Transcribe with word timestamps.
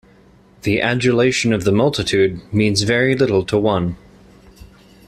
The 0.63 0.81
adulation 0.81 1.53
of 1.53 1.63
the 1.63 1.71
multitude 1.71 2.41
means 2.51 2.81
very 2.81 3.15
little 3.15 3.45
to 3.45 3.59
one. 3.59 3.97